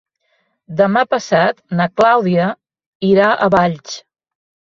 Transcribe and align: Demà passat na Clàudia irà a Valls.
Demà 0.79 1.01
passat 1.09 1.59
na 1.81 1.85
Clàudia 2.01 2.47
irà 3.11 3.27
a 3.35 3.51
Valls. 3.57 4.01